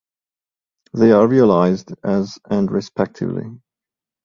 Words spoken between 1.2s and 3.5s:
realised as and respectively.